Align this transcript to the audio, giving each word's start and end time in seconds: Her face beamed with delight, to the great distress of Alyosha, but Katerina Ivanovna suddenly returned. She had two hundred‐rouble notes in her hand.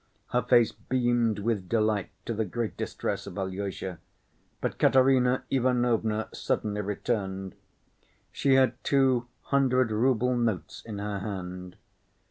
Her 0.31 0.41
face 0.41 0.71
beamed 0.71 1.37
with 1.37 1.69
delight, 1.69 2.09
to 2.25 2.33
the 2.33 2.43
great 2.43 2.75
distress 2.75 3.27
of 3.27 3.37
Alyosha, 3.37 3.99
but 4.59 4.79
Katerina 4.79 5.43
Ivanovna 5.51 6.27
suddenly 6.33 6.81
returned. 6.81 7.53
She 8.31 8.55
had 8.55 8.83
two 8.83 9.27
hundred‐rouble 9.49 10.41
notes 10.43 10.81
in 10.83 10.97
her 10.97 11.19
hand. 11.19 11.75